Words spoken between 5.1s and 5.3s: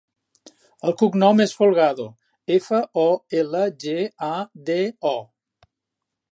o.